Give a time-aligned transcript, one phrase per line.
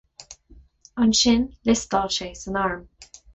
[1.05, 2.83] Ansin, liostáil sé san arm.